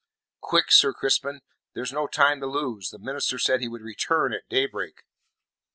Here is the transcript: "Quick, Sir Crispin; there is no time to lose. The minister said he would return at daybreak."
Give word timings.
"Quick, 0.39 0.71
Sir 0.71 0.93
Crispin; 0.93 1.41
there 1.75 1.83
is 1.83 1.93
no 1.93 2.07
time 2.07 2.39
to 2.39 2.47
lose. 2.47 2.89
The 2.89 2.97
minister 2.97 3.37
said 3.37 3.61
he 3.61 3.67
would 3.69 3.83
return 3.83 4.33
at 4.33 4.49
daybreak." 4.49 5.03